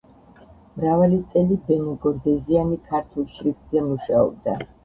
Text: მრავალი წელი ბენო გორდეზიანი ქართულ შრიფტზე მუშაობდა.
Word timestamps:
მრავალი 0.77 1.19
წელი 1.33 1.59
ბენო 1.69 1.93
გორდეზიანი 2.07 2.81
ქართულ 2.91 3.31
შრიფტზე 3.37 3.89
მუშაობდა. 3.93 4.61